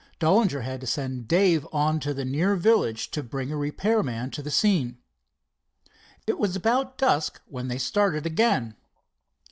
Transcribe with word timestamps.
Dollinger 0.19 0.61
had 0.63 0.81
to 0.81 0.87
send 0.87 1.27
Dave 1.27 1.63
on 1.71 1.99
to 1.99 2.11
the 2.11 2.25
near 2.25 2.55
village 2.55 3.11
to 3.11 3.21
bring 3.21 3.51
a 3.51 3.55
repair 3.55 4.01
man 4.01 4.31
to 4.31 4.41
the 4.41 4.49
scene. 4.49 4.97
It 6.25 6.39
was 6.39 6.55
about 6.55 6.97
dusk 6.97 7.39
when 7.45 7.67
they 7.67 7.77
started 7.77 8.25
again. 8.25 8.75